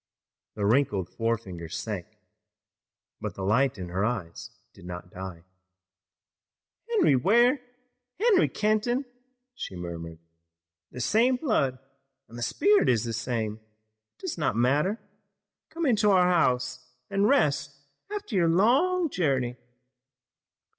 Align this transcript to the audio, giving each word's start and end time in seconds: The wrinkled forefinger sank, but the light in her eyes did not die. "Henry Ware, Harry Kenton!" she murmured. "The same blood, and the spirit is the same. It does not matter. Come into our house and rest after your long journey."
The 0.55 0.65
wrinkled 0.65 1.09
forefinger 1.09 1.69
sank, 1.69 2.07
but 3.19 3.35
the 3.35 3.43
light 3.43 3.77
in 3.77 3.89
her 3.89 4.03
eyes 4.03 4.49
did 4.73 4.83
not 4.83 5.11
die. 5.11 5.43
"Henry 6.89 7.15
Ware, 7.15 7.61
Harry 8.17 8.49
Kenton!" 8.49 9.05
she 9.53 9.75
murmured. 9.75 10.17
"The 10.91 11.01
same 11.01 11.35
blood, 11.35 11.77
and 12.27 12.35
the 12.35 12.41
spirit 12.41 12.89
is 12.89 13.03
the 13.03 13.13
same. 13.13 13.59
It 14.17 14.21
does 14.21 14.39
not 14.39 14.55
matter. 14.55 14.97
Come 15.69 15.85
into 15.85 16.09
our 16.09 16.27
house 16.31 16.83
and 17.11 17.29
rest 17.29 17.77
after 18.09 18.33
your 18.35 18.49
long 18.49 19.07
journey." 19.07 19.55